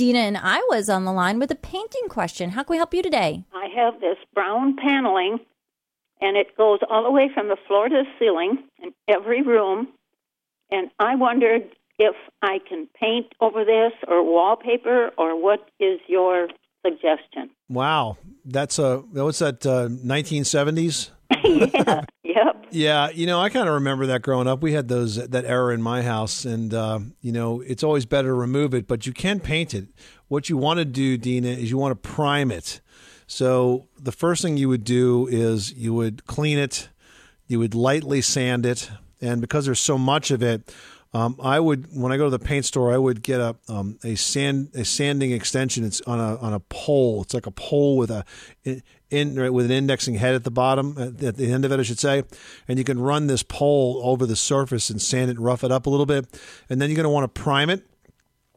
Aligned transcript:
Dina 0.00 0.20
and 0.20 0.38
I 0.38 0.62
was 0.70 0.88
on 0.88 1.04
the 1.04 1.12
line 1.12 1.38
with 1.38 1.50
a 1.50 1.54
painting 1.54 2.08
question. 2.08 2.48
How 2.48 2.62
can 2.62 2.72
we 2.72 2.78
help 2.78 2.94
you 2.94 3.02
today? 3.02 3.44
I 3.52 3.66
have 3.76 4.00
this 4.00 4.16
brown 4.32 4.74
paneling, 4.76 5.40
and 6.22 6.38
it 6.38 6.56
goes 6.56 6.78
all 6.88 7.02
the 7.02 7.10
way 7.10 7.28
from 7.34 7.48
the 7.48 7.58
floor 7.68 7.90
to 7.90 7.94
the 7.94 8.04
ceiling 8.18 8.64
in 8.82 8.94
every 9.08 9.42
room. 9.42 9.88
And 10.70 10.90
I 10.98 11.16
wondered 11.16 11.64
if 11.98 12.16
I 12.40 12.60
can 12.66 12.88
paint 12.98 13.26
over 13.42 13.62
this 13.62 13.92
or 14.08 14.24
wallpaper, 14.24 15.10
or 15.18 15.38
what 15.38 15.68
is 15.78 16.00
your 16.06 16.48
suggestion? 16.82 17.50
Wow, 17.68 18.16
that's 18.46 18.78
a 18.78 19.00
what's 19.12 19.40
that? 19.40 19.66
Uh, 19.66 19.90
Nineteen 20.02 20.44
seventies. 20.44 21.10
yeah. 21.44 22.06
Yeah, 22.72 23.10
you 23.10 23.26
know, 23.26 23.40
I 23.40 23.48
kind 23.48 23.68
of 23.68 23.74
remember 23.74 24.06
that 24.06 24.22
growing 24.22 24.46
up. 24.46 24.62
We 24.62 24.72
had 24.72 24.88
those 24.88 25.16
that 25.16 25.44
era 25.44 25.74
in 25.74 25.82
my 25.82 26.02
house, 26.02 26.44
and 26.44 26.72
uh, 26.72 27.00
you 27.20 27.32
know, 27.32 27.60
it's 27.60 27.82
always 27.82 28.06
better 28.06 28.28
to 28.28 28.34
remove 28.34 28.74
it, 28.74 28.86
but 28.86 29.06
you 29.06 29.12
can 29.12 29.40
paint 29.40 29.74
it. 29.74 29.88
What 30.28 30.48
you 30.48 30.56
want 30.56 30.78
to 30.78 30.84
do, 30.84 31.16
Dina, 31.16 31.48
is 31.48 31.70
you 31.70 31.78
want 31.78 31.92
to 31.92 32.08
prime 32.08 32.50
it. 32.50 32.80
So 33.26 33.88
the 33.98 34.12
first 34.12 34.42
thing 34.42 34.56
you 34.56 34.68
would 34.68 34.84
do 34.84 35.26
is 35.30 35.72
you 35.72 35.94
would 35.94 36.26
clean 36.26 36.58
it, 36.58 36.88
you 37.46 37.58
would 37.58 37.74
lightly 37.74 38.20
sand 38.20 38.66
it, 38.66 38.90
and 39.20 39.40
because 39.40 39.66
there's 39.66 39.80
so 39.80 39.98
much 39.98 40.30
of 40.30 40.42
it, 40.42 40.72
um, 41.12 41.36
I 41.42 41.58
would 41.58 41.88
when 41.92 42.12
I 42.12 42.16
go 42.16 42.24
to 42.24 42.30
the 42.30 42.38
paint 42.38 42.64
store, 42.64 42.92
I 42.92 42.98
would 42.98 43.22
get 43.22 43.40
a 43.40 43.56
um, 43.68 43.98
a 44.04 44.14
sand 44.14 44.70
a 44.74 44.84
sanding 44.84 45.32
extension. 45.32 45.84
It's 45.84 46.00
on 46.02 46.20
a 46.20 46.36
on 46.36 46.52
a 46.52 46.60
pole. 46.60 47.22
It's 47.22 47.34
like 47.34 47.46
a 47.46 47.50
pole 47.50 47.96
with 47.96 48.10
a 48.10 48.24
in 49.10 49.52
with 49.52 49.66
an 49.66 49.72
indexing 49.72 50.14
head 50.14 50.36
at 50.36 50.44
the 50.44 50.52
bottom 50.52 50.96
at, 50.98 51.22
at 51.22 51.36
the 51.36 51.52
end 51.52 51.64
of 51.64 51.72
it, 51.72 51.80
I 51.80 51.82
should 51.82 51.98
say. 51.98 52.22
And 52.68 52.78
you 52.78 52.84
can 52.84 53.00
run 53.00 53.26
this 53.26 53.42
pole 53.42 54.00
over 54.04 54.24
the 54.24 54.36
surface 54.36 54.88
and 54.88 55.02
sand 55.02 55.32
it, 55.32 55.40
rough 55.40 55.64
it 55.64 55.72
up 55.72 55.86
a 55.86 55.90
little 55.90 56.06
bit, 56.06 56.26
and 56.68 56.80
then 56.80 56.90
you're 56.90 56.96
going 56.96 57.04
to 57.04 57.10
want 57.10 57.34
to 57.34 57.40
prime 57.40 57.70
it. 57.70 57.84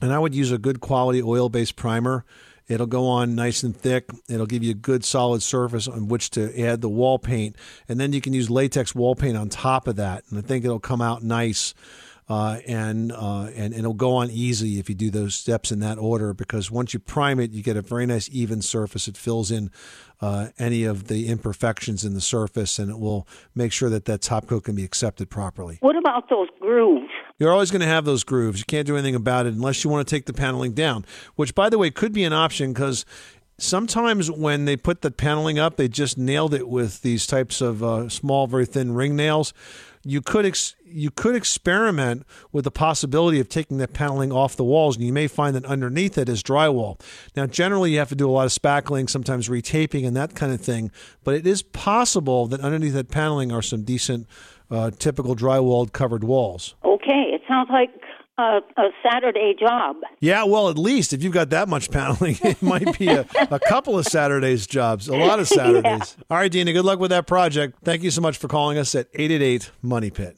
And 0.00 0.12
I 0.12 0.18
would 0.18 0.34
use 0.34 0.50
a 0.50 0.58
good 0.58 0.80
quality 0.80 1.22
oil 1.22 1.50
based 1.50 1.76
primer. 1.76 2.24
It'll 2.66 2.86
go 2.86 3.06
on 3.06 3.34
nice 3.34 3.62
and 3.62 3.74
thick. 3.74 4.10
It'll 4.28 4.46
give 4.46 4.62
you 4.62 4.72
a 4.72 4.74
good 4.74 5.04
solid 5.04 5.42
surface 5.42 5.88
on 5.88 6.08
which 6.08 6.30
to 6.30 6.58
add 6.62 6.82
the 6.82 6.88
wall 6.88 7.18
paint. 7.18 7.56
And 7.88 7.98
then 7.98 8.12
you 8.12 8.20
can 8.20 8.34
use 8.34 8.50
latex 8.50 8.94
wall 8.94 9.14
paint 9.14 9.36
on 9.38 9.48
top 9.48 9.88
of 9.88 9.96
that. 9.96 10.24
And 10.28 10.38
I 10.38 10.42
think 10.42 10.64
it'll 10.64 10.78
come 10.78 11.00
out 11.00 11.22
nice 11.22 11.72
uh, 12.28 12.58
and, 12.66 13.12
uh, 13.12 13.50
and 13.54 13.68
and 13.68 13.84
it'll 13.84 13.94
go 13.94 14.16
on 14.16 14.30
easy 14.30 14.78
if 14.78 14.88
you 14.88 14.94
do 14.94 15.10
those 15.10 15.34
steps 15.34 15.70
in 15.70 15.80
that 15.80 15.98
order 15.98 16.32
because 16.34 16.70
once 16.70 16.92
you 16.92 16.98
prime 16.98 17.38
it, 17.38 17.52
you 17.52 17.62
get 17.62 17.76
a 17.76 17.82
very 17.82 18.06
nice 18.06 18.28
even 18.32 18.62
surface. 18.62 19.06
It 19.06 19.16
fills 19.16 19.50
in 19.50 19.70
uh, 20.20 20.48
any 20.58 20.84
of 20.84 21.08
the 21.08 21.28
imperfections 21.28 22.04
in 22.04 22.14
the 22.14 22.20
surface, 22.20 22.78
and 22.78 22.90
it 22.90 22.98
will 22.98 23.28
make 23.54 23.72
sure 23.72 23.88
that 23.90 24.06
that 24.06 24.20
top 24.22 24.46
coat 24.46 24.64
can 24.64 24.74
be 24.74 24.84
accepted 24.84 25.30
properly. 25.30 25.78
What 25.80 25.96
about 25.96 26.28
those 26.28 26.48
grooves? 26.60 27.10
You're 27.38 27.52
always 27.52 27.70
going 27.70 27.82
to 27.82 27.86
have 27.86 28.04
those 28.04 28.24
grooves. 28.24 28.58
You 28.58 28.64
can't 28.64 28.86
do 28.86 28.96
anything 28.96 29.14
about 29.14 29.46
it 29.46 29.54
unless 29.54 29.84
you 29.84 29.90
want 29.90 30.08
to 30.08 30.14
take 30.14 30.26
the 30.26 30.32
paneling 30.32 30.72
down, 30.72 31.04
which, 31.36 31.54
by 31.54 31.68
the 31.68 31.78
way, 31.78 31.90
could 31.90 32.12
be 32.12 32.24
an 32.24 32.32
option 32.32 32.72
because 32.72 33.04
sometimes 33.58 34.30
when 34.30 34.64
they 34.64 34.76
put 34.76 35.02
the 35.02 35.10
paneling 35.10 35.58
up, 35.58 35.76
they 35.76 35.88
just 35.88 36.18
nailed 36.18 36.54
it 36.54 36.68
with 36.68 37.02
these 37.02 37.26
types 37.26 37.60
of 37.60 37.82
uh, 37.82 38.08
small, 38.08 38.46
very 38.46 38.66
thin 38.66 38.92
ring 38.94 39.14
nails 39.14 39.52
you 40.08 40.22
could 40.22 40.46
ex- 40.46 40.74
you 40.86 41.10
could 41.10 41.34
experiment 41.34 42.24
with 42.50 42.64
the 42.64 42.70
possibility 42.70 43.40
of 43.40 43.48
taking 43.48 43.76
that 43.76 43.92
paneling 43.92 44.32
off 44.32 44.56
the 44.56 44.64
walls, 44.64 44.96
and 44.96 45.04
you 45.04 45.12
may 45.12 45.28
find 45.28 45.54
that 45.54 45.66
underneath 45.66 46.16
it 46.16 46.30
is 46.30 46.42
drywall. 46.42 46.98
Now, 47.36 47.44
generally, 47.46 47.92
you 47.92 47.98
have 47.98 48.08
to 48.08 48.14
do 48.14 48.28
a 48.28 48.32
lot 48.32 48.46
of 48.46 48.52
spackling, 48.52 49.10
sometimes 49.10 49.50
retaping, 49.50 50.06
and 50.06 50.16
that 50.16 50.34
kind 50.34 50.50
of 50.50 50.62
thing. 50.62 50.90
But 51.24 51.34
it 51.34 51.46
is 51.46 51.62
possible 51.62 52.46
that 52.46 52.60
underneath 52.62 52.94
that 52.94 53.10
paneling 53.10 53.52
are 53.52 53.60
some 53.60 53.82
decent, 53.82 54.26
uh, 54.70 54.90
typical 54.98 55.36
drywalled 55.36 55.92
covered 55.92 56.24
walls. 56.24 56.74
Okay, 56.84 57.30
it 57.34 57.42
sounds 57.46 57.68
like 57.70 57.90
a, 58.38 58.60
a, 58.76 58.90
Saturday 59.02 59.54
job. 59.58 59.96
Yeah, 60.20 60.44
well, 60.44 60.68
at 60.68 60.78
least 60.78 61.12
if 61.12 61.22
you've 61.22 61.32
got 61.32 61.50
that 61.50 61.68
much 61.68 61.90
paneling, 61.90 62.38
it 62.42 62.62
might 62.62 62.98
be 62.98 63.08
a, 63.08 63.26
a 63.50 63.58
couple 63.58 63.98
of 63.98 64.06
Saturdays 64.06 64.66
jobs, 64.66 65.08
a 65.08 65.16
lot 65.16 65.40
of 65.40 65.48
Saturdays. 65.48 66.16
yeah. 66.16 66.24
All 66.30 66.38
right, 66.38 66.50
Dina, 66.50 66.72
good 66.72 66.84
luck 66.84 66.98
with 66.98 67.10
that 67.10 67.26
project. 67.26 67.78
Thank 67.82 68.02
you 68.02 68.10
so 68.10 68.20
much 68.20 68.38
for 68.38 68.48
calling 68.48 68.78
us 68.78 68.94
at 68.94 69.08
888 69.14 69.70
Money 69.82 70.10
Pit. 70.10 70.36